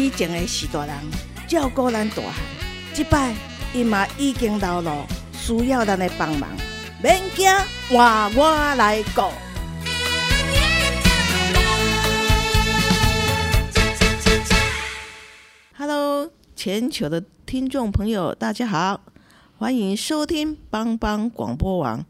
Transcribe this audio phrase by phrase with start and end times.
[0.00, 0.94] 以前的是大人
[1.46, 2.32] 照顾咱大汉，
[2.94, 3.34] 即摆
[3.74, 6.48] 伊嘛已经老了，需要咱的帮忙。
[7.02, 7.46] 免惊，
[7.90, 9.20] 换我来顾。
[15.76, 19.02] Hello，全球的听众朋友，大家好，
[19.58, 22.06] 欢迎收听帮帮广播网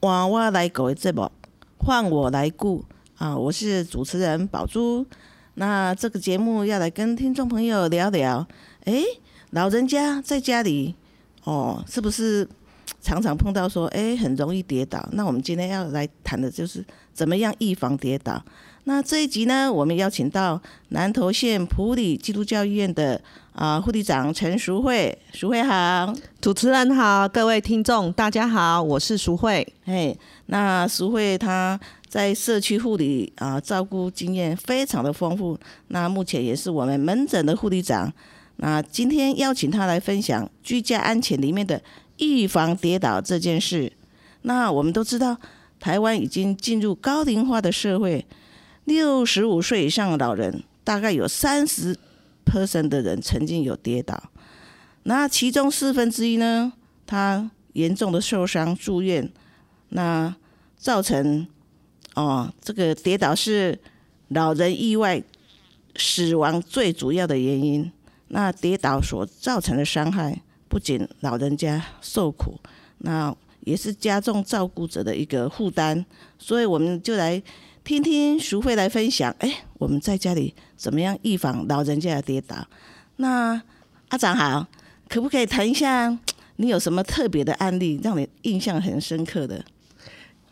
[0.00, 1.28] 换我来顾的节目，
[1.76, 2.84] 换我来顾
[3.18, 3.36] 啊！
[3.36, 5.04] 我是主持人宝珠。
[5.54, 8.46] 那这个节目要来跟听众朋友聊聊，
[8.84, 9.04] 诶，
[9.50, 10.94] 老人家在家里
[11.44, 12.48] 哦，是不是
[13.00, 15.06] 常常碰到说，诶，很容易跌倒？
[15.12, 18.42] 那我们今天要来谈的就是怎么样预防跌倒。
[18.84, 23.20] 那这一集呢，我们邀请到南投县普里基督教医院的
[23.52, 29.64] 啊护理长陈淑慧，淑慧好，主持人好，各位听众大家好，我是淑慧。
[29.84, 31.78] 嘿，那淑慧她
[32.12, 38.12] 在社区护理啊照顾经验非常的丰富，那目前也是我们门诊的护理长。
[38.56, 41.82] 那今天邀请他来分享居家安全里面的
[42.18, 43.90] 预防跌倒这件事。
[44.42, 45.38] 那我们都知道，
[45.80, 48.26] 台湾已经进入高龄化的社会。
[48.84, 51.96] 六十五岁以上的老人，大概有三十
[52.44, 54.22] percent 的人曾经有跌倒，
[55.04, 56.74] 那其中四分之一呢，
[57.06, 59.32] 他严重的受伤住院，
[59.88, 60.36] 那
[60.76, 61.46] 造成
[62.14, 63.78] 哦，这个跌倒是
[64.28, 65.22] 老人意外
[65.96, 67.90] 死亡最主要的原因。
[68.28, 72.58] 那跌倒所造成的伤害，不仅老人家受苦，
[72.98, 76.04] 那也是加重照顾者的一个负担。
[76.38, 77.42] 所以我们就来。
[77.84, 82.64] 听听淑慧来分享，哎，我们在家里怎么样预防老人家的跌倒？
[83.16, 83.60] 那
[84.10, 84.64] 阿长好，
[85.08, 86.16] 可不可以谈一下
[86.58, 89.64] 你有什么特别的案例，让你印象很深刻的？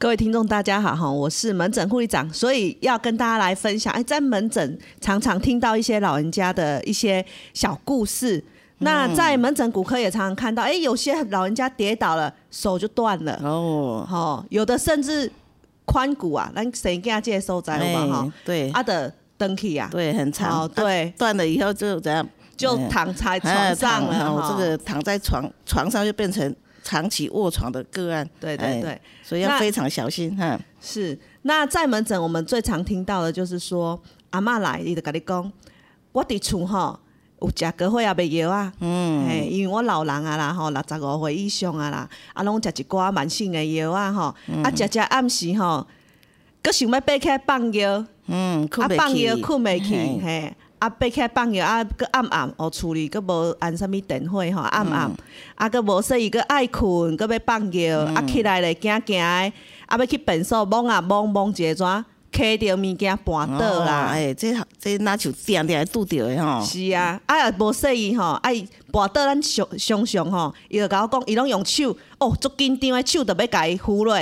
[0.01, 3.93] 各位听众大家好哈，我是门诊护理长，所以要跟大家来分享。
[3.93, 7.23] 哎，在门诊常常听到一些老人家的一些
[7.53, 8.43] 小故事，
[8.79, 15.31] 那在门诊骨科也常常看到，哎，有些老人家跌倒了，手就断了哦，好，有的甚至。
[15.85, 18.33] 髋骨啊，咱谁家接受在了嘛哈？
[18.45, 22.27] 对，啊的登起啊，对，很长，对，断了以后就怎样？
[22.57, 28.29] 就躺在床上了这个躺在床床上就变成长期卧床的个案。
[28.39, 30.59] 对对对，所以要非常小心哈。
[30.81, 35.53] 是，那在门诊我们最常听到的就是说，阿妈来，伊就跟你讲，
[36.13, 37.01] 我伫厝吼。
[37.43, 39.27] 有食过血也袂药啊，嗯。
[39.27, 45.87] 嘿，因为我老人啊啦吼，六十五岁以上啊啦，啊拢食一寡慢性的药啊吼，啊食食暗时吼，
[46.63, 55.11] 佮想要爬起来放药，嗯，啊放药困袂去，嘿，啊爬起来放药啊，佮暗暗哦厝里佮无按啥物电火吼，暗暗，
[55.55, 59.53] 啊佮无说伊佮爱困，佮要放药，啊起来咧惊惊的，
[59.87, 62.05] 啊要去便所摸啊摸摸一下怎？
[62.33, 66.65] 揢着物件绊倒啦，哎，这这哪像定定拄着的吼？
[66.65, 68.55] 是啊，啊也无说伊吼，哎
[68.93, 74.15] 绊倒咱常常常吼，伊就甲我讲，伊拢用手，哦，足紧张的手，着要甲伊扶落，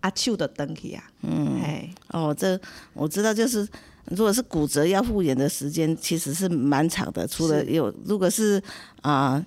[0.00, 1.02] 啊手着断去啊。
[1.22, 2.58] 嗯，哎，哦，这
[2.94, 3.68] 我知道，就是
[4.10, 7.26] 如果是骨折要复原的时间，其实是蛮长的。
[7.26, 8.62] 除了有，如果是
[9.02, 9.44] 啊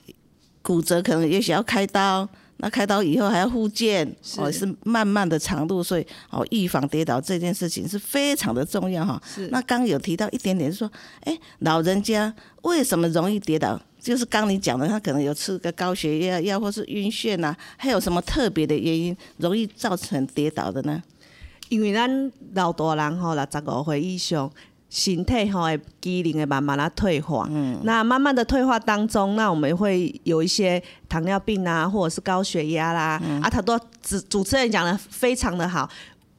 [0.61, 2.27] 骨折，可能也许要开刀。
[2.63, 4.07] 那开刀以后还要复健，
[4.38, 9.19] 哦，是慢慢的长度，所以哦，预防跌倒这件事情是非常的重要哈。
[9.49, 10.88] 那刚有提到一点点，说，
[11.22, 13.81] 哎，老人家为什么容易跌倒？
[13.99, 21.01] 就是刚你讲的，他可能有吃个高血压药，或是晕眩呐，还有什么特别的原因容易造成跌倒的呢？
[21.72, 24.52] 因为咱老大人吼，六十五岁以上。
[24.94, 27.79] 身体吼会机能会慢慢的退化，嗯。
[27.85, 35.90] 那慢慢的退化当中，那我们会有一些糖尿病啊，或者是高血压啦，啊，他都主主持人讲的非常的好，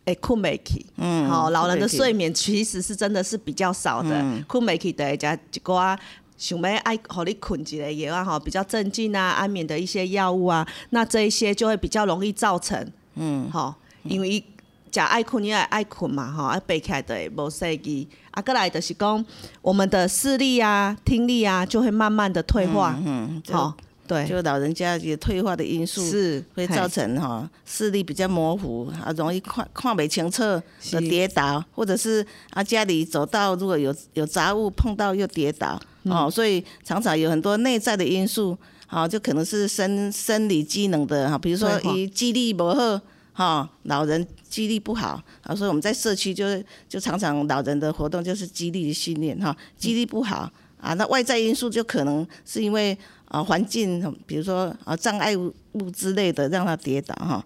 [0.05, 5.99] 哎，困没起，嗯，好，老人的睡眠其实是真的是比较少的，困没起的加一寡
[6.37, 14.44] 想要爱互你困一类药啊，吼，比较镇静啊、安眠的一些药物啊，那这一些就会比较容易造成，嗯，好，因为。
[14.92, 19.24] 食爱困你也爱困嘛，吼，啊背起来就会无势机，啊，过来就是讲
[19.62, 23.72] 我们的视力啊、听力啊就会慢慢的退化，嗯，吼，
[24.06, 43.00] 对，就老人家也退化的因素，是会造成哈视力比较模糊啊，容易看看不清楚的跌倒，或者是啊家里走到如果有有杂物碰到又跌倒哦，所以常常有很多内在的因素，好就可能是生生理机能的哈，比如说以肌力不好
[43.32, 52.96] 哈，老人记忆力不好啊，所以我们在社区就是就常常老人的活动就是肌力的训练哈，记忆力不好啊，那外在因素就可能是因为。
[53.32, 57.43] 啊，环境，比如说啊，障碍物物之类的，让他跌倒哈。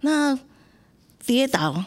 [0.00, 0.36] 那
[1.24, 1.84] 跌倒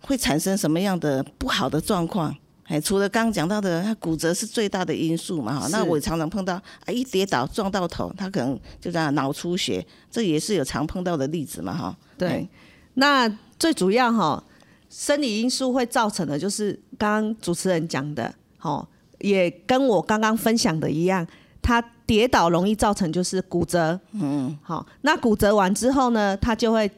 [0.00, 2.34] 会产生什么样的不好的状况？
[2.62, 5.68] 哎，除了刚刚讲到的，他骨折是最大的因素嘛哈。
[5.70, 11.94] 那我常常碰到啊，一跌倒撞到头，他可能就这样脑出血，这也是有常碰到的例子嘛哈。
[12.16, 12.48] 对，
[12.94, 13.28] 那
[13.58, 14.42] 最主要哈，
[14.88, 18.86] 生理因素会造成的，就是刚刚主持人讲的，哦，
[19.20, 21.26] 也跟我刚刚分享的一样。
[21.66, 26.90] 他跌倒容易造成就是骨折，嗯，好，那骨折完之后呢，他就会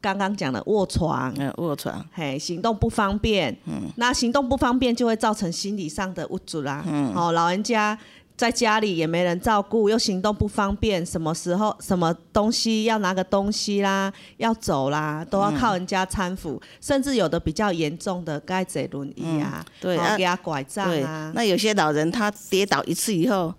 [0.00, 7.98] 刚刚讲的卧床，嗯，卧床，嘿，行动不方便，嗯，那行动不方便就会造成心理上的无助啦，嗯，好，老人家
[8.36, 23.54] 在家里也没人照顾，又行动不方便，什么时候什么东西要拿个东西啦，要走啦，都要靠人家搀扶，甚至有的比较严重的该坐轮椅啊，对，给他拐杖啊，那有些老人他跌倒一次以后。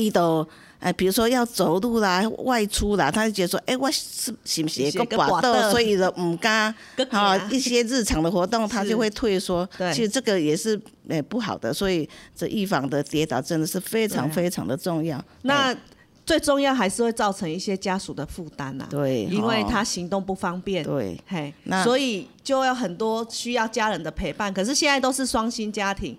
[0.00, 0.46] 一都
[0.80, 6.72] 哎，比如说要走路啦、外出啦，他就觉得说，哎，我是是不是一个滑倒，所以就唔敢
[7.10, 9.68] 好一些日常的活动，他就会退缩。
[9.92, 15.20] 其实这个也是诶不好的，所以这预防的跌倒真的是非常非常的重要。
[15.42, 15.76] 那
[16.24, 18.86] 最重要还是会造成一些家属的负担呐。
[18.88, 20.84] 对，因为他行动不方便。
[20.84, 21.52] 对，嘿，
[21.82, 24.54] 所以就要很多需要家人的陪伴。
[24.54, 26.16] 可是现在都是双薪家庭。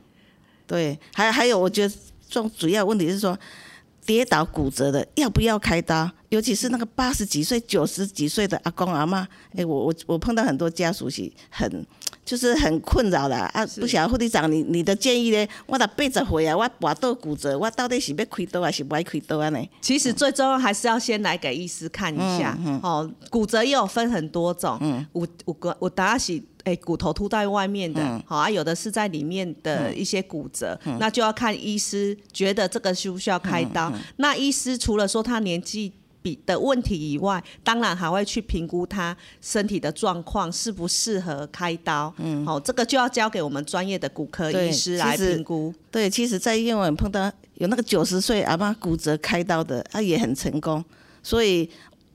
[0.68, 1.96] 对，还还有，我觉得
[2.30, 3.40] 重主要问题是说。
[4.10, 6.10] 跌倒骨折的要不要开刀？
[6.30, 11.86] 尤其是那个八十几岁、九十几岁的阿公阿妈，哎，我我我碰到很多家属是很
[12.26, 13.64] 就是很困扰的啊！
[13.80, 15.48] 不晓得护理长，你你的建议呢？
[15.68, 19.50] 我的八十岁啊，我滑倒骨折，我到底是要开刀还是不爱开刀啊？
[19.50, 19.64] 呢？
[19.80, 22.58] 其实最重要还是要先来给医师看一下。
[22.82, 24.80] 哦，骨折也有分很多种，
[25.14, 26.42] 有有个有打是。
[26.66, 33.92] 哎，骨头凸在外面的，好啊，有的是在里面的一些骨折，那就要看医师觉得这个需不需要开刀。
[34.18, 35.92] 那医师除了说他年纪
[36.22, 42.14] 比的问题以外，当然还会去评估他身体的状况适不适合开刀。
[42.18, 45.74] 嗯，好，这个就要交给我们专业的骨科医师来评估。
[45.90, 50.84] 对，其实，在医院碰到有那个九十岁阿妈骨折开刀的，他也很成功，
[51.24, 51.70] 所以。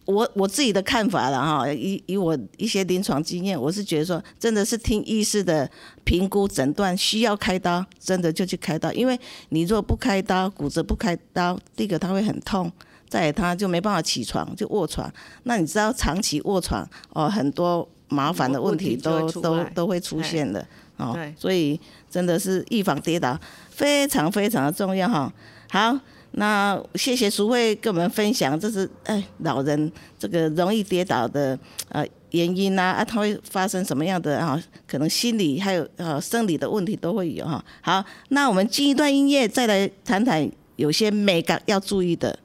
[0.06, 5.69] 我我自己的看法了哈，以以我一些临床经验，我是觉得说，真的是听医师的
[6.05, 8.93] 评估诊断，需要开刀，真的就去开刀。
[8.93, 9.19] 因为
[9.49, 12.71] 你如果不开刀，骨折不开刀，第一个他会很痛，
[13.09, 15.11] 再他就没办法起床，就卧床。
[15.45, 20.67] 那你知道长期卧床哦，很多麻烦的问题都都都会出现的
[20.99, 21.19] 哦。
[21.35, 21.81] 所以
[22.11, 23.41] 真的是预防跌倒
[23.71, 25.33] 非常非常的重要哈。
[25.71, 25.99] 好。
[26.36, 31.58] 那谢谢淑慧跟我们分享，这是哎老人这个容易跌倒的
[31.90, 34.60] 呃原因呐啊，他会发生什么样的啊？
[34.86, 37.64] 可能心理还有呃生理的问题都会有哈。
[37.81, 42.38] 好，那我们进一段音乐，再来谈谈有些美感要注意的。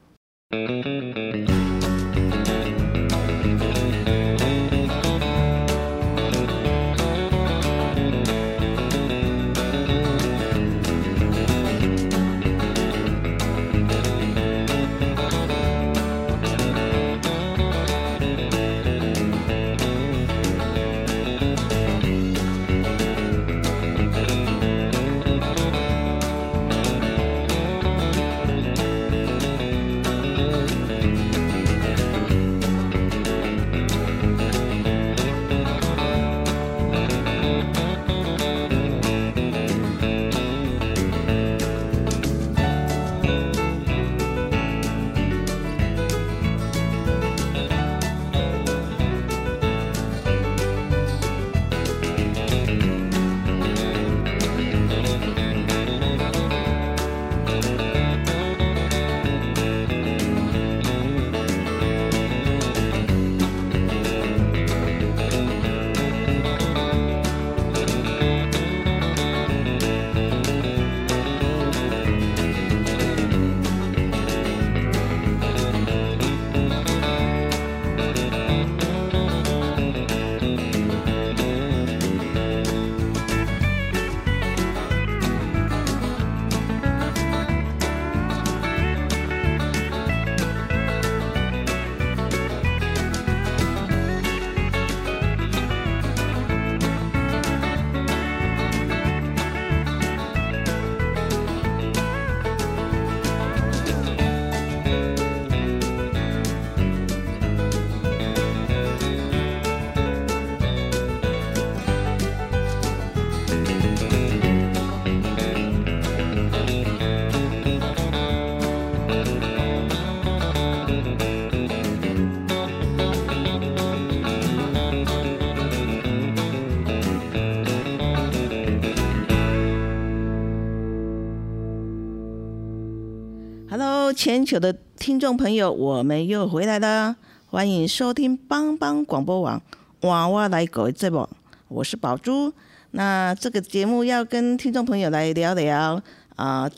[134.19, 139.61] 全球的听众朋友，我们又回来了，欢迎收听帮帮广播网
[140.01, 141.25] 娃娃来狗节目，
[141.69, 142.51] 我是宝珠。
[142.91, 146.03] 那这个节目要跟听众朋友来聊聊
[146.35, 146.69] 啊、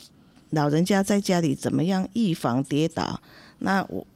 [0.50, 3.20] 老人家在家里怎么样预防跌倒。
[3.58, 4.06] 那我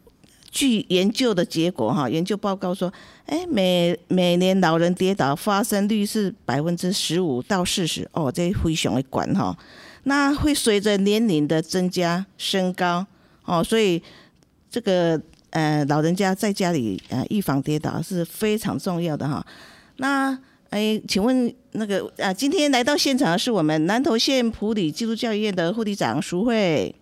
[0.49, 2.93] 据研究的结果哈，研究报告说，
[3.25, 9.59] 哎，每每年老人跌倒发生率是百分之十五到四十哦，这非常的管哈。
[10.05, 13.05] 那会随着年龄的增加升高
[13.47, 14.03] 哦，所以
[14.71, 19.45] 这个呃老人家在家里呃预防跌倒是非常重要的哈。
[19.97, 20.39] 那
[20.71, 26.95] 哎，请问那个啊，今天来到现场的是我们南投县普里基督教医院的护理长淑慧。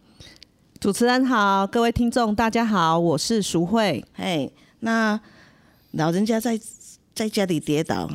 [0.78, 4.04] 主持人好，各位听众大家好，我是淑慧。
[4.16, 4.48] 哎，
[4.80, 5.18] 那
[5.92, 6.60] 老人家在
[7.14, 8.08] 在家里跌倒，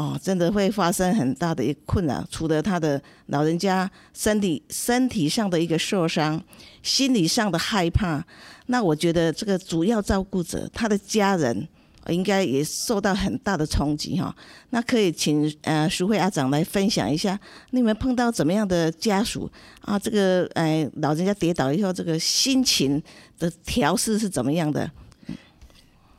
[0.00, 2.26] 哦，真的会发生很大的一困扰。
[2.30, 6.42] 除了他的老人家身体身体上的一个受伤，
[6.82, 8.24] 心理上的害怕，
[8.66, 11.68] 那我觉得这个主要照顾者他的家人。
[12.08, 14.34] 应该也受到很大的冲击哈，
[14.70, 17.38] 那可以请呃淑慧阿长来分享一下，
[17.72, 19.48] 你们碰到怎么样的家属
[19.82, 19.98] 啊？
[19.98, 23.00] 这个呃老人家跌倒以后，这个心情
[23.38, 24.90] 的调试是怎么样的？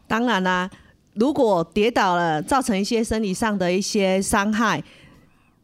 [0.08, 0.70] 当然啦、
[1.13, 4.84] 如果跌倒了，造成一些生理上的一些伤害，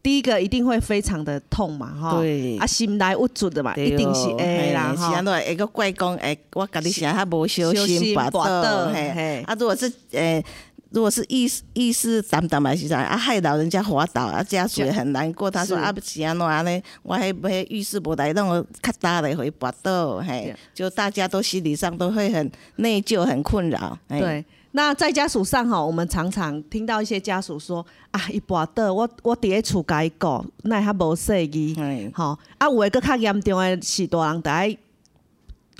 [0.02, 2.18] 第一个一定会非常的痛嘛，哈。
[2.18, 5.24] 对啊，心来无助的嘛，一定是会啦，哈是安。
[5.24, 6.14] 怎会个怪讲？
[6.16, 9.42] 哎，我甲你想，他无小小心心滑滑倒倒，嘿嘿。
[9.46, 10.44] 啊，如果是诶。
[10.90, 15.50] 如果是意思意识淡淡还是啥啊，害老人家滑倒啊，家属也很难过。
[15.50, 23.98] 他说啊，不是安怎安尼，我迄迄浴室无来弄较大的会滑倒，嘿，就大家都心理上都会很内疚、很困扰。
[24.08, 31.74] 嘿，对，那在家属上哈，我们常常听到一些家属说啊，伊跋倒，我我伫咧厝甲伊顾，那较无细意。
[31.74, 34.78] 嘿，吼、啊，有诶，佫较严重诶是大人伫咧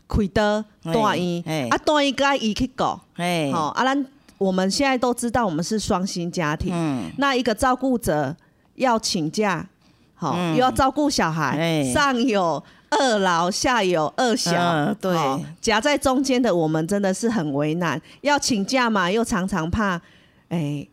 [0.09, 4.07] 开刀嘿大医嘿，啊大医甲伊去顾，嘿，吼、啊，咱
[4.39, 8.35] 我们现在都知道我们是双薪家庭，嗯，那一个照顾者
[8.77, 9.69] 要请假，
[10.15, 10.55] 好、嗯。
[10.55, 20.01] 又要照顾小孩，哎上有二老，下有二小，嗯对齁夹在中间的我们真的是很为难，要请假嘛，又常常怕，
[20.49, 20.87] 哎、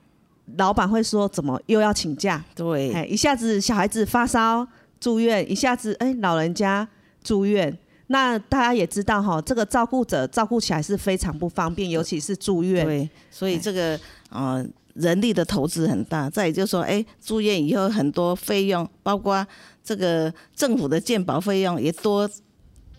[0.57, 2.43] 老板会说怎么又要请假？
[2.53, 4.67] 对，哎，一下子小孩子发烧
[4.99, 6.87] 住院，一下子哎老人家
[7.23, 7.75] 住院，
[8.07, 12.85] 那大家也知道哈，这个照顾者照顾起来是非常不方便，尤其是住院。
[12.85, 13.99] 对，所以这个
[14.29, 16.29] 呃人力的投资很大。
[16.29, 19.45] 再也就是说，哎，住院以后很多费用，包括
[19.83, 22.29] 这个政府的健保费用也多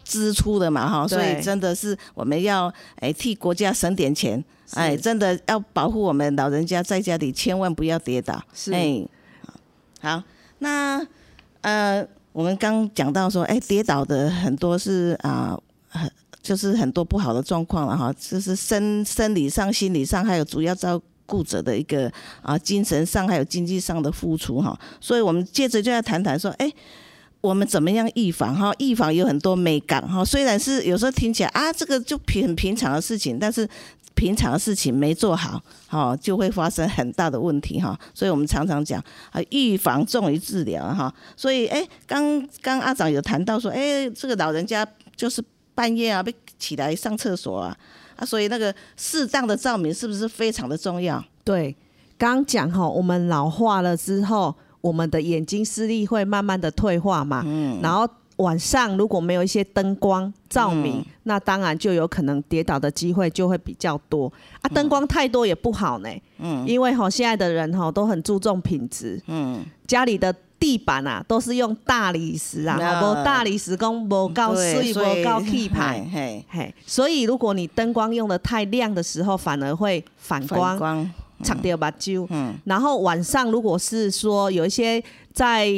[0.05, 4.43] 支出的嘛，哈，所以真的是我们要哎替国家省点钱，
[4.75, 8.41] 哎，真的要保护我们老人家在家里千万不要跌倒。
[8.55, 9.05] 是哎，
[10.01, 10.23] 好，
[10.61, 11.05] 那
[11.63, 16.09] 呃，我们刚讲到说，哎，跌倒的很多是啊，很、
[16.41, 21.05] 就是很多不好的状况了哈，就是生生理上、心理上，还有主要照顾
[21.43, 22.11] 者的一个
[22.43, 26.73] 啊精神上还有经济上的付出哈，所以我们接着就要谈谈说，哎。
[27.43, 28.73] 我们怎么样预防哈？
[28.79, 33.69] 预防有很多美感哈，虽然是有时候听起来啊，这个就平很平常的事情，但是
[34.15, 37.97] 平常的事情没做好，哈，就会发生很大的问题哈。
[38.13, 41.13] 所以我们常常讲啊，预防重于治疗哈。
[41.37, 45.41] 所以哎，刚刚阿长有谈到说，哎，这个老人家就是
[45.73, 47.77] 半夜啊被起来上厕所啊，
[48.17, 51.23] 啊，所以那个适当的照明是不是非常的重要？
[51.45, 51.77] 对，
[52.19, 61.05] 刚讲哈，我们老化了之后，我们的眼睛视力会慢慢的退化嘛，嗯，然后晚上如果没有一些灯光照明，嗯。
[61.25, 64.33] 那当然就有可能跌倒的机会就会比较多。
[64.61, 64.69] 啊。
[64.69, 66.09] 灯光太多也不好呢，
[66.39, 66.67] 嗯。
[66.67, 76.07] 因为哈现在的人哈都很注重品质，嗯，家里的地板啊都是用大理石啊，那无大理石工无够水，对所以无够气派。
[76.13, 81.11] 嘿，嘿，所以如果你灯光用的太亮的时候，反而会反反光，光，
[81.43, 82.27] 擦掉把揪。
[82.31, 85.69] 嗯然后晚上如果是说有一些在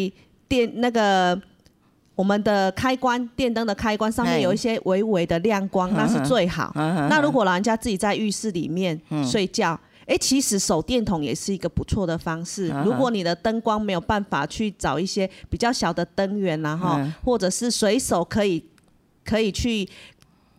[0.46, 1.38] 电那个
[2.14, 6.72] 我们的开关电灯的开关上面有一些微微的亮光，那是最好。
[6.74, 9.78] 那那如果老人家自己在浴室里面嗯睡觉，
[10.08, 12.82] 哎、其实手电筒也是一个不错的方式嗯。
[12.84, 18.64] 如果你的灯光没有办法去找一些比较小的灯源然后嗯或者是随手可以
[19.24, 19.86] 可以去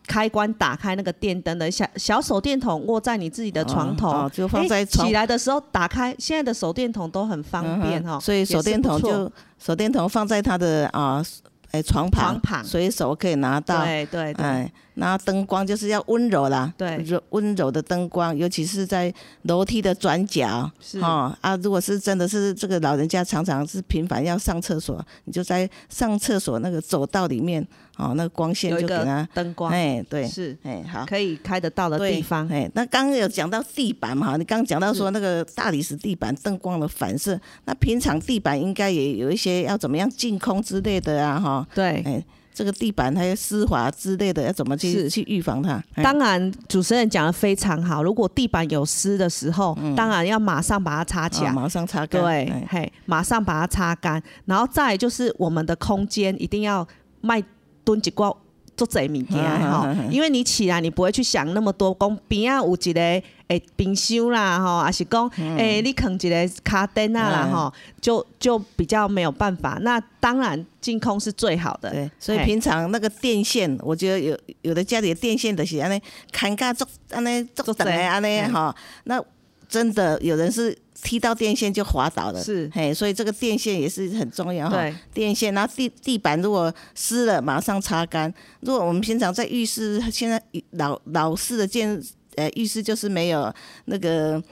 [0.06, 6.12] 开关打开那个电灯的小小手电筒，握在你自己的床头，哦哦就放在床起来的时候打开。
[6.18, 11.24] 现在的手电筒都很方便哈、嗯所以手电筒就手电筒放在他的啊，
[11.70, 13.84] 哎床旁，床旁随手可以拿到。
[13.84, 14.44] 对对对。
[14.44, 16.98] 哎，然后灯光就是要温柔啦，对。
[16.98, 21.00] 柔温柔的灯光，尤其是在楼梯的转角，是。
[21.00, 27.66] 哦啊，如果是真的是这个老人家常常是频繁要上厕所，你就在上厕所那个走道里面，
[27.96, 31.06] 哦，那个光线就给他，灯光，哎，对，是哎，好。
[31.06, 32.46] 可以开得到的地方。
[32.48, 45.82] 哎，那刚刚有讲到地板嘛，你刚刚讲到说那个大理石地板灯光的反射，那平常地板应该也有一些要怎么样净空之类的啊，哈，对，哎，这个地板还有湿滑之类的，要怎么去去预防它？
[45.94, 48.02] 哎当然主持人讲的非常好。
[48.02, 51.50] 如果地板有湿的时候，当然要马上把它擦起来。
[51.50, 56.86] 哦马上擦干，对哎，嘿，马上把它擦干，然后再就是我们的空间一定要
[57.20, 57.42] 卖
[57.84, 58.34] 蹲几挂
[58.80, 69.78] 做这物件 哈嗯嗯嗯，嗯因为你起来你不会去想那么多，讲边啊有一个诶冰箱啦吼，还是讲诶你放一个卡灯啊啦吼，就就比较没有办法。
[69.82, 76.00] 那当然净空是最好的，对，所以平常那个电线，我觉得有有的家里的电线的是安尼
[76.32, 79.22] 砍架做安尼做做这等的安尼嗯哈，那
[79.70, 84.76] 真的有人是踢到电线就滑倒了，是嘿，所以这个电线也是很重要哈。
[84.76, 88.34] 对，电线，然后地地板如果湿了，马上擦干。
[88.60, 92.02] 如果我们平常在浴室，现在老老式的建
[92.34, 94.42] 呃浴室就是没有那个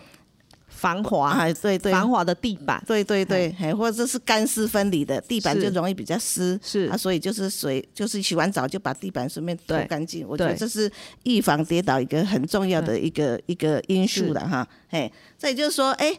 [0.79, 2.81] 防滑哎，对对，防滑的地板。
[2.87, 6.89] 对对对，哎，或者是干湿分离的地板就容易比较湿，是。
[6.89, 10.27] 啊，所以就是水，就是洗完澡就把地板顺便拖干净。
[10.27, 10.91] 我觉得这是
[11.25, 14.67] 预防跌倒一个很重要的一个一个因素了哈。
[14.91, 16.17] 哎，再就是说，哎，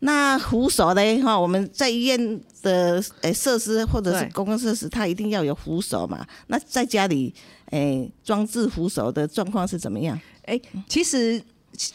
[0.00, 4.30] 那扶手嘞哈，我们在医院的诶设施或者是对。
[4.32, 6.26] 公共设施，它一定要有扶手嘛。
[6.48, 7.34] 那在家里
[7.70, 10.20] 诶装置扶手的状况是怎么样？
[10.44, 11.40] 哎、其实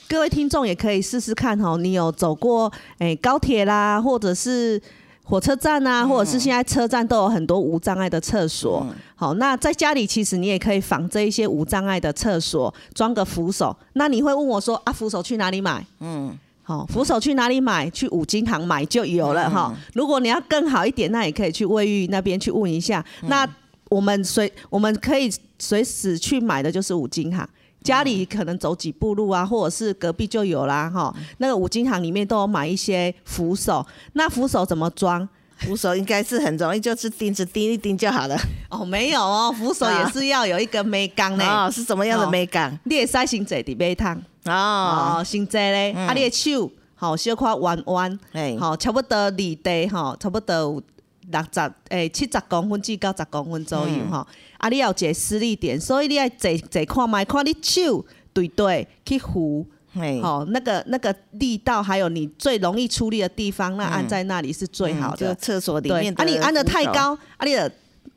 [0.08, 1.78] 各位听众也可以试试看哦。
[1.78, 4.82] 你有走过诶、高铁啦，或者是
[5.24, 8.86] 火车站啊，或者是现在车站都有很多无障碍的厕所。
[9.16, 13.76] 好，那在家里其实你也可以仿这一些无障碍的厕所，装个扶手。
[13.94, 15.86] 那你会问我说啊，扶手去哪里买？
[16.00, 16.38] 嗯。
[16.64, 17.90] 好，扶手去哪里买？
[17.92, 19.74] 去五金行买就有了哈。
[19.94, 23.02] 如果你要更好一点，那也可以去卫浴那边去问一下。
[23.22, 23.48] 那
[23.88, 27.48] 我们随我们可以随时去买的就是五金行。
[27.88, 31.16] 家里可能走几步路啊，或者是隔壁就有啦哈。
[31.38, 35.28] 那个五金行里面都有买一些扶手，那扶手怎么装？
[35.60, 38.38] 扶手应该是很容易，就是钉子钉一钉就好了。
[38.70, 41.46] 哦，没有哦，扶手也是要有一个眉钢呢。
[41.46, 42.78] 哦，是什么样的哦美感？
[42.84, 44.22] 你会使先坐伫马桶
[44.54, 50.84] 哦，哦，先坐咧，啊，你的手好小块弯弯，哎，吼差不多离地吼，差不多有
[51.32, 54.26] 六十诶七十公分至九十公分左右吼。
[54.58, 59.66] 啊，你要个施力点，所以你爱坐坐看卖，看你手对对去扶。
[60.00, 65.28] 哎，好、那个那个力道，还有你最容易出力的地方，那按在那里是最好的。
[65.28, 67.72] 嗯就厕所里面，的啊，你按的太，高，啊，你的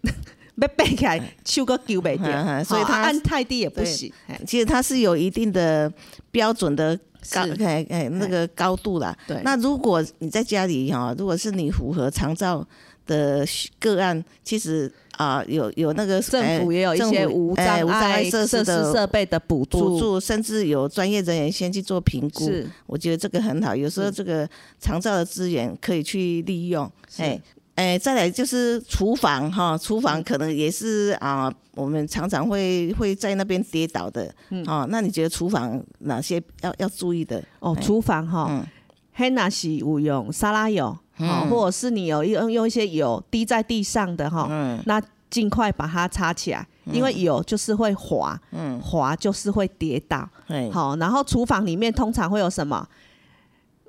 [0.61, 4.13] 要背起来，手个揪袂嗯掉，嗯所以它好啊按太低也不行。
[4.27, 5.91] 嘿其实它是有一定的
[6.31, 6.95] 标准的
[7.33, 9.17] 高，是哎哎那个高度啦。
[9.27, 12.67] 对那如果你在家里哈，如果是你符合长照
[13.07, 13.47] 的
[13.79, 22.47] 个案，其实啊有有那个政府也有一些无障碍碍设设施设备的补助，助，甚至有专业人员先去做评估。
[22.47, 23.75] 是我觉得这个很好。
[23.75, 26.91] 有时候这个长照的资源可以去利用。
[27.09, 27.41] 是哎
[27.77, 34.31] 哎，再来就是厨房哈，厨房可能也是啊，我们常常会会在那边跌倒的。
[34.51, 37.43] 嗯，哦，那你觉得厨房哪些要要注意的？
[37.61, 38.67] 哦，哎厨房哈嗯，
[39.15, 40.95] 黑那是有用沙拉油，
[41.27, 44.83] 好，或者是你有用用一些油滴在地上的哈，嗯。
[44.87, 50.29] 那尽快把它擦起来，因为油就是会滑，嗯，滑就是会跌倒。
[50.49, 52.87] 哎，好，然后厨房里面通常会有什么？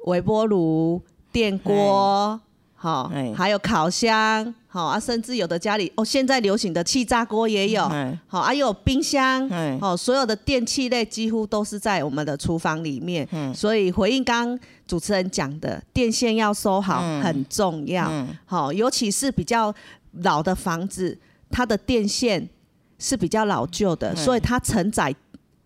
[0.06, 2.40] 微波炉、电锅，
[2.82, 8.18] 好哎，还有烤箱，好啊，甚至有的家里哦，现在流行的气炸锅也有，哎。
[8.26, 9.78] 好，还，有冰箱，哎。
[9.80, 13.54] 哦，所有的电器类几乎都是在我们的厨房里面，嗯。
[13.54, 18.36] 所以回应刚刚主持人讲的，电线要收好、很重要，嗯。
[18.46, 19.72] 好，尤其是比较
[20.24, 21.16] 老的房子，
[21.52, 22.50] 它的电线
[22.98, 25.16] 是比较老旧的，所以它承载。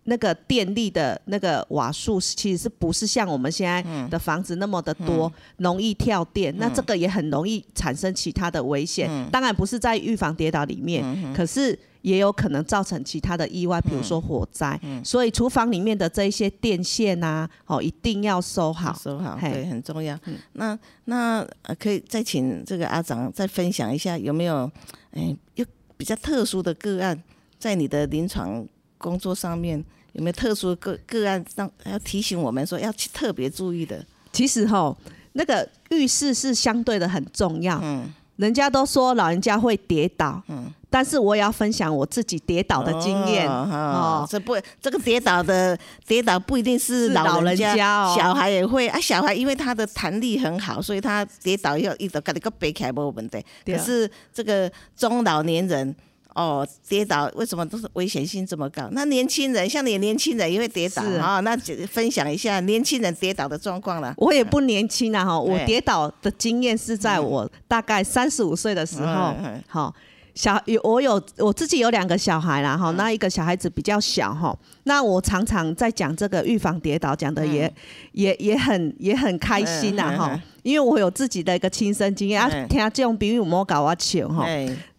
[0.06, 6.54] 那个电力的那个瓦数其实是不是像我们现在的房子那么的多，容易跳电？
[6.58, 9.08] 那这个也很容易产生其他的危险。
[9.30, 14.80] 当然不是在预防跌倒里面，可是也有可能造成其他的意外，比如说火灾。
[15.04, 18.96] 所以厨房里面的这一些电线啊，哦，一定要收好。
[19.02, 20.18] 收好，嘿对，很重要。
[20.52, 24.70] 那那呃可以再请这个阿长再分享一下，有没有
[25.10, 25.66] 哎有
[25.96, 27.20] 比较特殊的个案，
[27.58, 28.64] 在你的临床
[28.98, 29.82] 工作上面
[30.12, 34.04] 有没有特殊的个个案让要提醒我们说要去特别注意的？
[34.32, 34.96] 其实哈，
[35.32, 37.80] 那个浴室是相对的很重要。
[37.82, 44.28] 嗯人家都说老人家会跌倒，嗯，但是我也要分享我自己跌倒的经验哦哦。
[44.28, 45.74] 这不，这个跌倒的
[46.06, 49.00] 跌倒不一定是是老老人人家哦小孩也会啊。
[49.00, 53.42] 小孩因为他的弹力很好，所以他跌倒以后一直给你个背起来没有问题。
[53.64, 55.96] 对啊可是这个中老年人。
[56.36, 58.86] 哦，跌倒为什么都是危险性这么高？
[58.92, 64.12] 那年轻人像你年轻人也会跌倒是啊、那就分享一下年轻人跌倒的状况了。
[64.18, 69.34] 我也不年轻了哈，我哎跌倒的经验是在我大概三十五岁的时候
[69.66, 69.94] 好。
[70.34, 77.72] 小有我有我自己有两个小孩啦哈，嗯那一个小孩子比较小哈，那我常常在讲这个预防跌倒，讲的也、
[78.12, 84.44] 也也很也很开心呐哈嗯嗯嗯，因为我有自己的一个亲身经验啊，嗯听这种比喻莫搞我笑哈。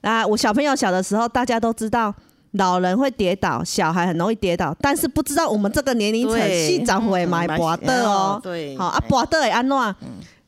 [0.08, 2.14] 哎，那我小朋友小的时候，大家都知道
[2.52, 8.40] 老人会跌倒，小孩很容易跌倒，但是不知道我们这个年龄层对细长会买嗯滑的哦。
[8.42, 9.96] 对，好啊，哎跋倒会安怎？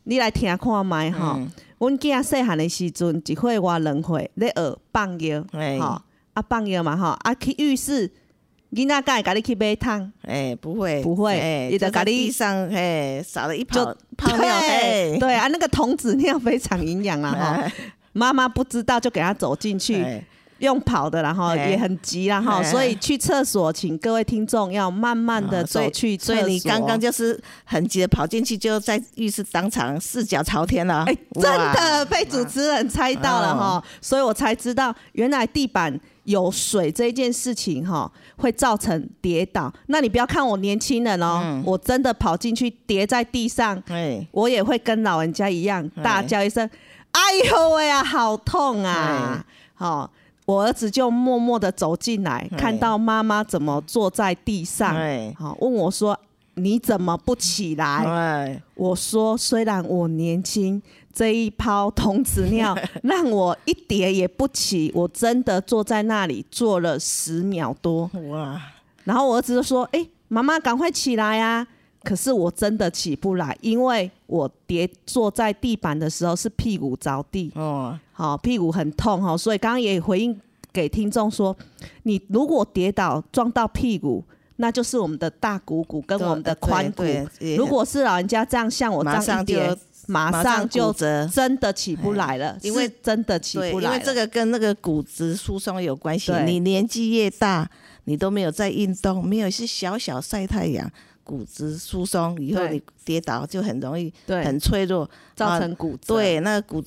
[0.03, 1.33] 你来听看麦吼。
[1.37, 6.01] 嗯阮囝细汉的时阵，一岁外两岁咧学放药，哎吼
[6.33, 8.11] 啊放药嘛吼啊去浴室，
[8.73, 17.31] 囡仔敢会甲你去买汤，哎，不会，不会哎，就在也得给你地上，哎，撒了一泡泡尿，对哎，对啊，那个童子尿非常营养啊
[17.63, 17.71] 吼。
[18.09, 20.23] 哎妈妈不知道就给他走进去，哎
[20.59, 26.35] 用跑的然后哎也很急啦哈，哎所以去厕所，请各位听众要慢慢的走去厕所。
[26.35, 31.05] 所以你刚刚就是很急的跑进去，就在浴室当场四脚朝天了。
[31.07, 39.73] 哎、真的被主持人猜到了哈，所以我才知道原来地板有水这一件事情哈，会造成跌倒。
[39.87, 46.69] 那你不要看我年轻人哦，我真的跑进去跌在地上，哎，我也会跟老人家一样哎大叫一声
[47.11, 49.45] ：“哎呦喂啊，好痛啊！”
[49.75, 50.09] 好、
[50.45, 56.17] 我儿子就默默的走进来，哎看到妈妈怎么坐在地上，哎好、问我说
[56.55, 60.81] ：“你怎么不起来？”哎，我说，虽然我年轻，
[61.13, 68.09] 这一泡童子尿 让我一点也不起，我真的坐在那里坐了十秒多。
[68.29, 68.61] 哇，
[69.05, 71.65] 然后我儿子就说：“哎、妈妈赶快起来呀、
[72.03, 80.39] 可是我真的起不来，因为我跌坐在地板的时候是屁股着地，哦，好、屁股很痛哈、所以刚刚也回应
[80.71, 81.55] 给听众说，
[82.03, 84.23] 你如果跌倒撞到屁股，
[84.57, 87.03] 那就是我们的大股骨跟我们的髋骨。
[87.57, 89.75] 如果是老人家这样像我这样跌，
[90.07, 90.93] 马马上就。
[91.31, 93.95] 真的起不来了，因为真的起，不来了。
[93.95, 96.45] 因为这个跟那个骨质疏松有关系对。
[96.45, 97.69] 你年纪越大，
[98.05, 100.89] 你都没有在运动，没有是小小晒太阳，
[101.29, 102.71] 骨质疏松以后对。
[102.71, 104.43] 你跌倒就很容易对。
[104.43, 106.15] 很脆弱，造成骨折。
[106.15, 106.83] 对，那个骨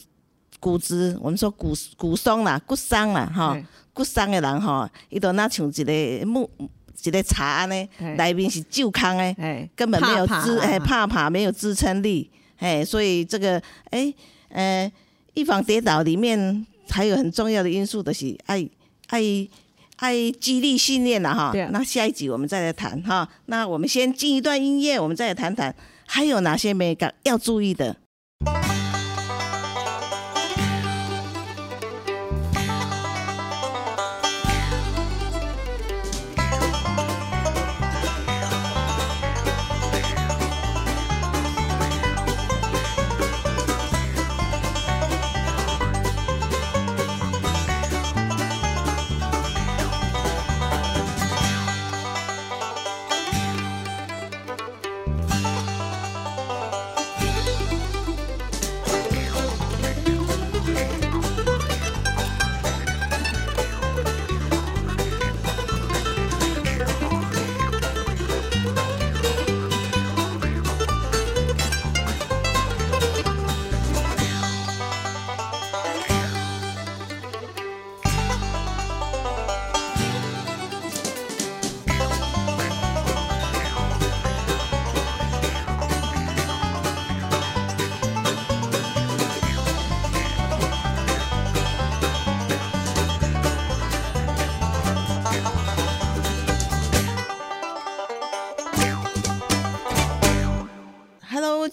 [0.59, 3.57] 骨质，我们说骨骨松啦，骨伤啦，哈，
[3.93, 6.51] 骨伤的人哈，伊都那像一个木
[7.05, 12.29] 一个茶安尼，内面是旧康诶，哎，根本没有支，哎，啊怕怕没有支撑力，
[12.59, 14.13] 哎，所以这个，哎，
[14.49, 14.91] 呃，
[15.35, 18.69] 预防跌倒里面还有很重要的因素，就是爱
[19.09, 19.21] 爱
[20.03, 21.53] 爱激励训练了哈。
[21.71, 23.29] 那下一集我们再来谈哈。
[23.47, 25.73] 那我们先进一段音乐，我们再来谈谈
[26.07, 27.97] 还有哪些美感要注意的。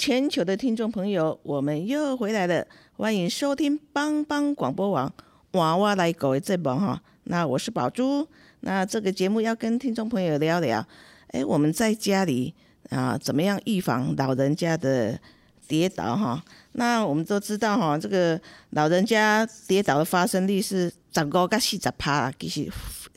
[0.10, 5.14] 全球的听众朋友，我们又回来了，欢迎收听帮帮广播网
[5.52, 7.00] 娃娃来狗的节目哈。
[7.26, 8.28] 那我是宝珠，
[8.62, 10.84] 那这个节目要跟听众朋友聊聊，
[11.28, 12.52] 哎，我们在家里
[12.90, 15.16] 啊，怎么样预防老人家的
[15.68, 16.44] 跌倒哈？
[16.72, 18.42] 那我们都知道哈，这个
[18.72, 22.68] 老人家跌倒的发生率是十五到四十趴，其实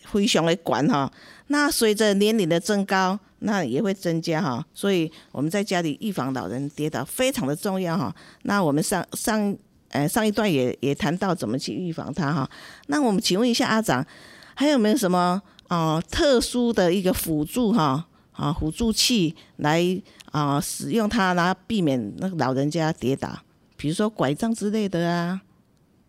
[0.05, 1.11] 非常的高哈。
[1.47, 8.15] 那随着年龄的增高，那也会增加哈，所以我们在家里预防老人跌倒非常的重要哈。
[8.43, 9.57] 那我们上上
[9.91, 12.49] 呃上一段也也谈到怎么去预防它哈。
[12.87, 14.07] 那我们请问一下阿长，
[14.55, 19.83] 还有没有什么啊、特殊的一个辅助哈啊辅助器来
[20.31, 23.39] 啊、使用它，然后避免那个老人家跌倒，
[23.77, 25.41] 比如说拐杖之类的啊。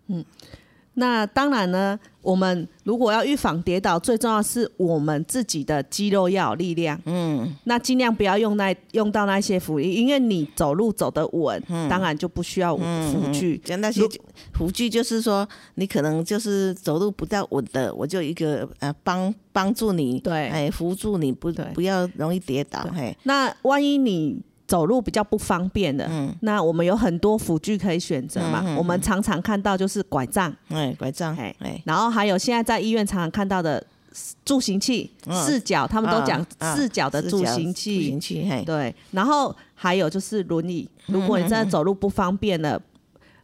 [0.07, 0.23] 嗯
[0.95, 6.99] 那当然呢，我们如果要预防跌倒，最重要是我们自己的肌肉要有力量。
[7.05, 13.57] 嗯，那尽量不要用那用到那些辅力，因为你走路走得稳，当然就不需要辅具。
[13.65, 14.01] 就那些
[14.53, 20.49] 辅具，就是说你可能就是走路不太稳的，我就一个呃帮帮助你，对。
[20.49, 24.39] 哎扶住你不不要容易跌倒，嘿，那万一你
[24.73, 26.35] 走路比较不方便的，嗯。
[26.41, 28.63] 那我们有很多辅具可以选择嘛。
[28.65, 31.79] 嗯嗯我们常常看到就是拐杖，哎拐杖，哎哎。
[31.85, 33.85] 然后还有现在在医院常常看到的
[34.43, 35.45] 助行器，嗯。
[35.45, 36.43] 四脚，他们都讲
[36.75, 37.97] 四脚的助行器。
[37.97, 42.81] 助行器对，然后还有就是轮椅，如果你真的走路不方便了。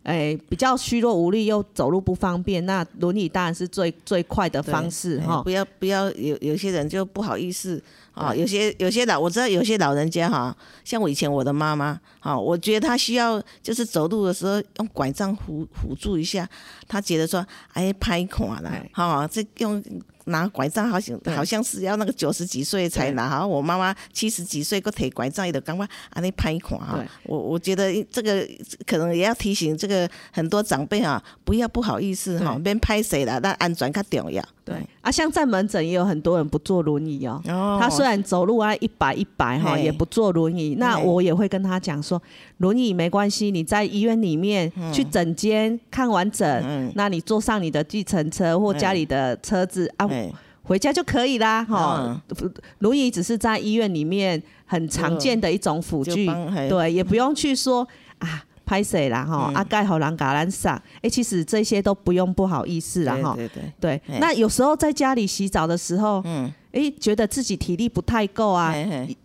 [0.03, 5.43] 哎，比较虚弱无力又走路不方便，那轮椅当然是最最快的方式哎哈。
[5.43, 7.81] 不要不要有有些人就不好意思
[8.13, 16.47] 啊，对有些有些老我知道有些老人家哈，像我以前我的妈妈，哈，我觉得她需要就是走路的时候用拐杖辅辅助一下，
[16.87, 19.83] 她觉得说哎拍垮了哎，哈，这用。
[20.29, 27.05] 拿拐杖好像好像是要那个九十几岁才拿，好像我妈妈七十几岁个提拐杖，也得赶快啊那拍垮哈对。
[27.25, 28.47] 我我觉得这个
[28.85, 32.63] 可能也要提醒这个很多长辈啊，不要不好意思哈，对。
[32.63, 34.43] 别拍谁了，但安全较重要。
[34.63, 34.75] 对。
[35.01, 37.41] 啊，像在门诊也有很多人不坐轮椅哦。
[37.47, 37.77] 哦。
[37.81, 40.75] 他虽然走路啊一摆一摆哈，也不坐轮椅。
[40.75, 42.21] 那我也会跟他讲说，
[42.57, 46.91] 轮椅没关系，你在医院里面去诊间看完诊，嗯。
[46.95, 51.63] 那你坐上你的计程车或家里的车子啊，哎回家就可以啦。
[51.63, 51.97] 哈。
[51.99, 56.27] 嗯，轮椅只是在医院里面很常见的一种辅具，
[56.69, 57.87] 对，也不用去说
[58.19, 58.43] 啊。
[58.69, 59.47] 拍谁啦哈？
[59.49, 59.55] 嗯。
[59.55, 63.33] 啊，盖好人嘎兰上，哎，其实这些都不用不好意思啦哈。
[63.35, 63.63] 对对。
[63.79, 68.71] 对，对，那有时候在家里洗澡的时候，嗯，哎，觉得自己体力不太够啊，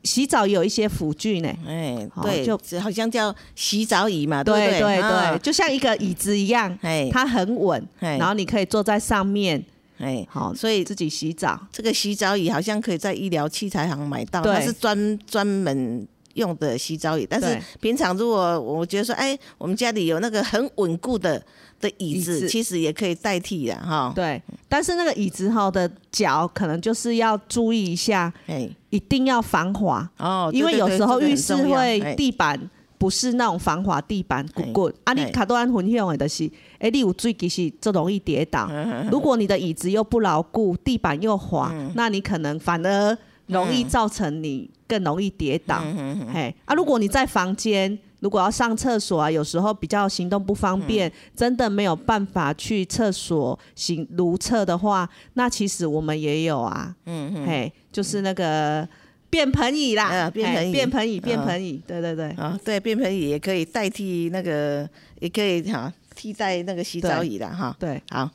[0.03, 1.49] 洗澡有一些辅具呢。
[1.67, 4.81] 哎，对，就就好像叫洗澡椅嘛，不对？
[4.81, 9.63] 对对就像一个椅子一样，哎，它很稳，哎然后你可以坐在上面，
[9.99, 11.61] 哎，好，所以自己洗澡。
[11.73, 16.07] 这个洗澡椅好像可以在医疗器材行买到，它是专专门。
[16.35, 21.41] 用的洗澡椅，但是平常如果我觉得说，哎，我们家里有那个很稳固的
[21.81, 24.13] 的椅子，其实也可以代替的哈。
[24.17, 32.59] 对，但是那个椅子哈的脚可能就是要注意一下，哎，一定要防滑，哦，因为有时候浴室会哎地板
[32.99, 38.69] 不是那种防滑地板，哎滚滚啊，你哎卡多安混用的就是，哎，你有最其实就容易跌倒。
[38.71, 45.81] 嗯如果你的椅子又不牢固，地板又滑，那你可能反而容易造成你更容易跌倒。
[45.83, 46.55] 嗯嘿。
[46.65, 51.13] 啊，如果你在房间，如果要上厕所啊，有时候比较行动不方便，嗯。
[51.37, 58.89] 真的没有办法去厕所行如厕的话，那其实我们也有啊，嗯嗯，嘿，就是那个
[59.35, 62.31] 便盆椅啦，啊便盆椅嘿便盆椅，便啊盆椅，对对对。
[62.37, 67.77] 啊，对，便盆椅也可以代替那个，也可以哈、替代那个洗澡椅的哈。
[67.81, 68.31] 对，好，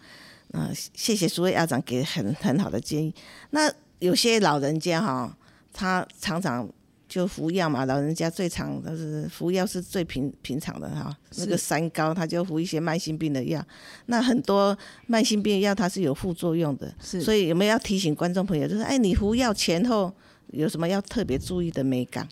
[0.51, 3.15] 啊、谢谢苏位校长给很很好的建议。
[3.51, 5.33] 那有些老人家哈、
[5.71, 6.69] 他常常
[7.07, 11.15] 就服药嘛，老人家最常都是服药是最平平常的哈。
[11.37, 13.65] 那个三高，他就服一些慢性病的药。
[14.07, 20.13] 那很多慢性病药它是有副作用的，是所以有没有要提醒观众朋友，就是哎，你服药前后
[20.51, 22.27] 有什么要特别注意的美感？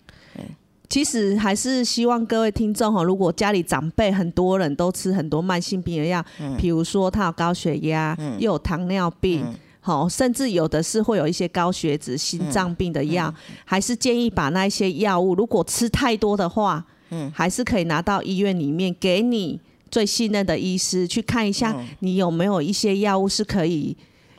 [0.88, 6.24] 其实还是希望各位听众哈，如果家里长辈很多人都吃很多慢性病的药，
[6.56, 9.44] 比如说他有高血压，又有糖尿病。
[9.80, 13.32] 好，甚至有的是会有一些高血脂、心脏病的药，
[13.64, 16.84] 还是建议把那一些药物，如果吃太多的话，
[17.32, 19.58] 还是可以拿到医院里面给你
[19.90, 23.96] 最信任的医师去看一下，你有没有一些药物是可以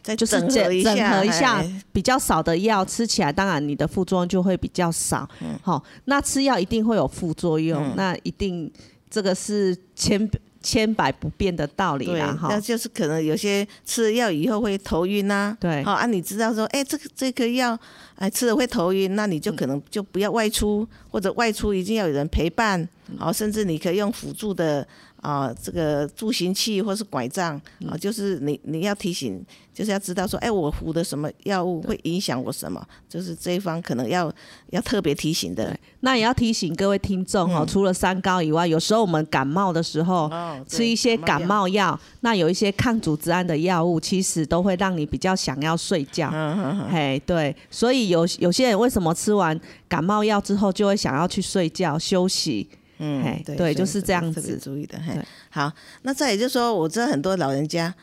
[0.10, 1.84] 再就是整合一整合一下哎。
[1.92, 5.28] 比较少的药吃起来，当然你的副作用就会比较少。
[5.62, 7.94] 好、那吃药一定会有副作用，嗯。
[7.96, 8.72] 那一定
[9.10, 10.30] 这个是千
[10.62, 12.36] 千百不变的道理，啦。
[12.40, 12.48] 哈。
[12.50, 15.84] 那，就是可能有些吃了药以后会头晕呐、对。
[15.84, 17.78] 好啊，你知道说，哎，这个这个药，
[18.16, 24.88] 哎，吃了会头晕，那你就可能就不要外出，或者外出一定要有人陪伴，好、甚至你可以用辅助的
[25.22, 34.32] 啊、这个助行器或是拐杖啊、就是你你要提醒，就是要知道说，哎，我服的什么药物会影响我什么，就是这一方可能要
[34.70, 35.80] 要特别提醒的对。
[36.02, 40.30] 那也要提醒各位听众哦，除了三高以外，有时候我们感冒的时候。
[40.68, 46.30] 吃一些感药，冒药，那有一些抗组织胺的药物，其实都会让你比较想要睡觉。
[46.32, 52.70] 嗯嗯嗯，嘿，对，所以有有些人为什么吃完感冒药之后就会想要去睡觉休息？
[53.00, 54.58] 嗯，对，对，就是这样特别子。
[54.58, 55.00] 注意的。
[55.00, 55.18] 嘿，
[55.50, 55.72] 好，
[56.04, 57.94] 那再也就是说，我知道很多老人家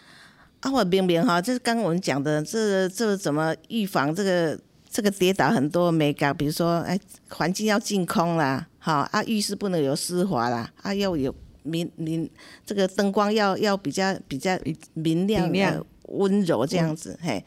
[0.61, 4.59] 啊，我明明哈，就是刚刚我们讲的，这这怎么预防这个
[4.91, 12.29] 这个跌倒很多没搞，比如说哎，环境要净空啦，好啊，浴室不能有湿滑啦，啊，要有明明
[12.65, 14.59] 这个灯光要要比较比较
[14.95, 17.45] 明亮、明亮呃温柔这样子，嘿，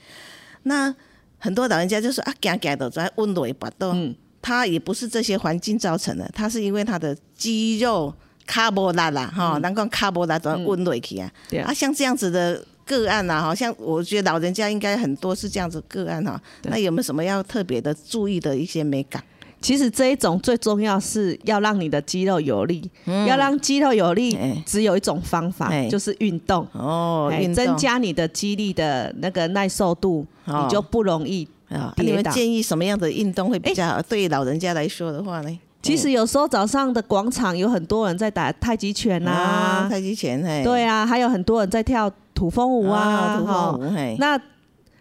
[0.63, 0.93] 那
[1.39, 3.89] 很多老人家就说啊，行行的在温柔不到。
[3.93, 8.13] 嗯，它也不是这些环境造成的，它是因为它的肌肉
[8.45, 11.31] 卡波拉啦，哈，难怪卡波拉都温瑞去啊。
[11.49, 16.41] 对啊，像这样子的个案呐，好像我觉得老人家应该很多是这样子个案哈。
[16.61, 19.23] 对那有没有什么要特别的注意的一些美感？
[19.61, 22.89] 其实这一种最重要是要让你的肌肉有力，
[23.27, 26.65] 要让肌肉有力哎，只有一种方法哎，就是运动。
[26.71, 31.93] 哦，增加你的肌力的那个耐受度，哦你就不容易啊。
[31.97, 34.01] 你们建议什么样的运动会比较好？
[34.03, 35.59] 对老人家来说的话呢？
[35.81, 44.37] 其实有时候早上的广场有很多人在打太极拳啊，啊，太极拳，嘿，对啊，还有很多人在跳土风舞啊，土风舞，嘿，那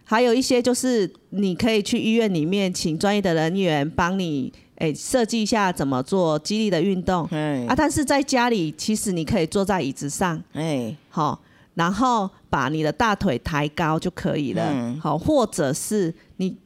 [0.04, 7.74] 还有一些就是你可以去医院里面请专业的人员帮你，诶设计一下怎么做激励的运动哎啊。
[7.76, 11.40] 但是在家里，其实你可以坐在椅子上，哎，好，
[11.78, 16.56] 然后把你的大腿抬高就可以了，嗯好，或者是你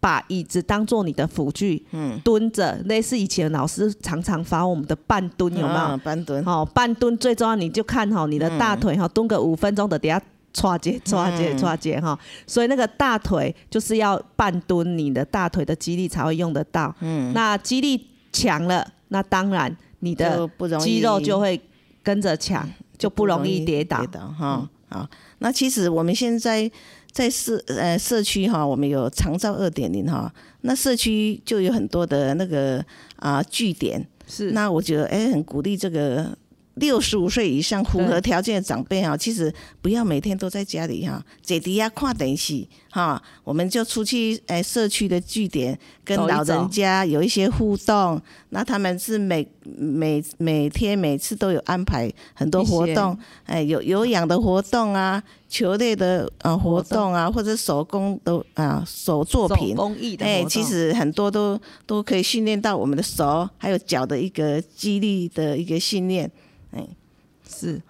[0.00, 5.78] 把椅子当做你的辅具，嗯，蹲着，类似以前老师常常发我们的半蹲，有没有？
[5.78, 6.44] 啊半蹲？
[6.44, 10.20] 好、半蹲最重要，你就看好你的大腿哈、蹲个五分钟的，等下
[10.52, 12.18] 歘节歘节嗯歘节哈。
[12.44, 16.92] 所以那个大腿就是要半蹲，你的大腿的肌力才会用得到。
[16.98, 20.50] 嗯，那肌力强了，那当然你的
[20.80, 21.60] 肌肉就会
[22.02, 22.68] 跟着强，
[23.02, 23.98] 就不容易跌倒。
[23.98, 24.70] 跌倒哈。
[24.88, 26.70] 好，那其实我们现在
[27.10, 32.84] 在社呃社区哈，我们有长照二点零哈，那社区就有很多的那个
[33.16, 36.38] 啊据点，是，那我觉得哎很鼓励这个。
[36.74, 66.30] 六十五岁以上符合条件的长辈哈，其实不要每天都在家里哈，坐底下看电视哈，我们就出去诶社区的据点跟老人家有一些互动，那他们是每每每天每次都有安排很多活动，哎有有氧的活动啊，球类的呃活动啊，或者手工的啊手作手品，工艺的哎、其实很多都都可以训练到我们的手还有脚的一个肌力的一个训练。
[67.48, 67.80] 是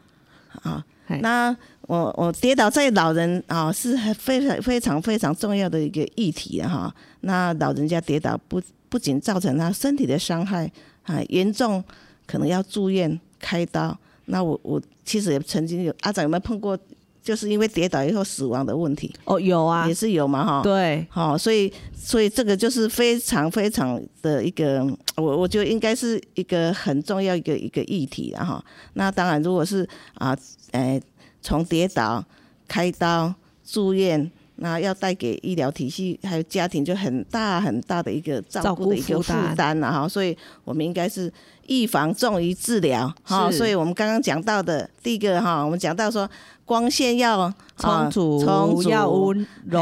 [0.62, 0.84] 啊，
[1.20, 6.94] 那我我跌倒在老人啊是很非常非常非常重要的一个议题的哈。
[7.20, 10.70] 那老人家跌倒不不仅造成他身体的伤害
[11.04, 11.82] 啊，严重
[12.26, 13.96] 可能要住院开刀。
[14.26, 16.78] 那我我其实也曾经有阿长有没有碰过，
[17.22, 20.60] 就是因为跌倒以后死亡的问题，哦，有啊也，是有嘛哈。
[20.62, 24.84] 对，好、所以所以这个就是非常非常的一个，
[25.16, 28.62] 我我觉得应该是一个很重要一个一个议题了哈。
[28.94, 30.36] 那当然，如果是啊，
[30.72, 31.00] 呃，
[31.40, 32.24] 从跌倒、
[32.66, 33.32] 开刀、
[33.64, 40.08] 住院，那要带给医疗体系还有家庭就很大很大的一个照顾的一个负担担了哈。
[40.08, 41.32] 所以我们应该是
[41.66, 43.50] 预防重于治疗哈。
[43.50, 46.28] 所以我们刚刚讲到的第一个哈，我们讲到说
[46.64, 49.80] 光线要啊充足，充足要温柔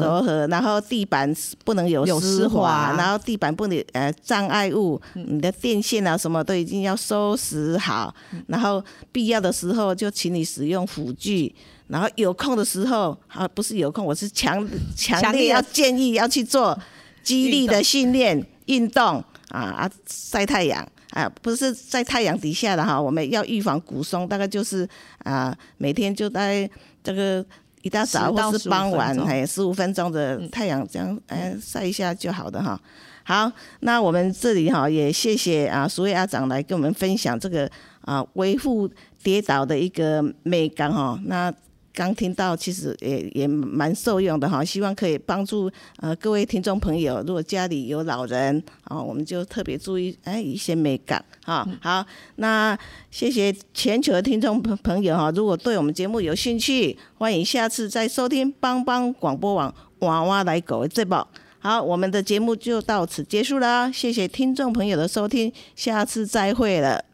[0.00, 1.30] 柔和，然后地板
[1.64, 8.14] 不能有有湿滑然后地板不能呃障碍物，你的电线啊什么都已经要收拾好，
[8.46, 11.54] 然后必要的时候就请你使用辅具。
[11.86, 14.66] 然后有空的时候，啊，不是有空，我是强
[14.96, 16.78] 强强烈烈要建议要去做
[17.22, 24.88] 激励的训练运动啊啊，晒太阳啊，不是在太阳底下的哈，我们要预防骨松，大概就是
[25.24, 26.68] 啊，每天就在
[27.02, 27.44] 这个
[27.82, 32.80] 一大早10到或是傍晚哎，十五分钟的太阳这样哎晒一下就好的哈。
[33.26, 37.70] 好，那我们这里哈也谢谢啊，苏伟阿长来跟我们分享这个
[38.02, 38.90] 啊维护
[39.22, 41.18] 跌倒的一个美感哈。
[41.24, 41.52] 那
[41.94, 51.64] 刚听到，其实也也蛮受用的哈，希望可以帮助呃各位听众朋友，如果家里有老人啊，我们就特别注意哎一些美感哈。
[51.80, 52.04] 好，
[52.36, 52.76] 那
[53.12, 61.26] 谢谢全球的听众朋朋友哈，如果对我们节目有兴趣，欢迎下次再收听帮帮广播网娃娃来狗的这报。
[61.60, 67.13] 好，我们的节目就到此结束了，谢谢听众朋友的收听，下次再会了。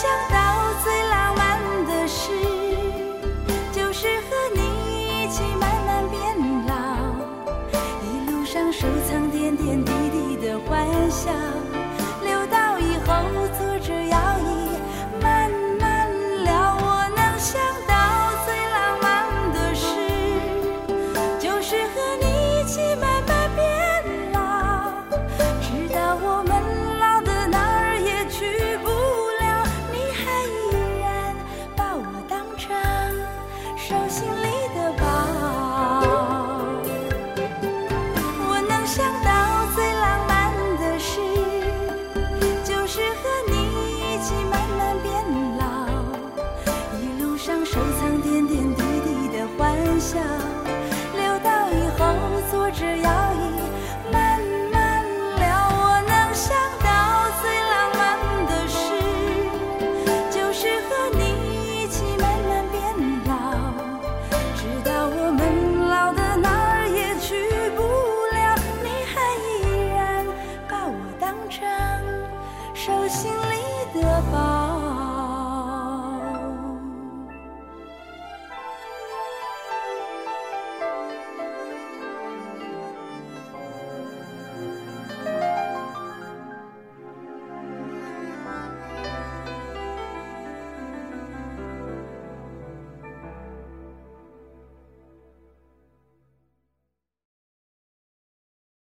[0.00, 0.37] 想。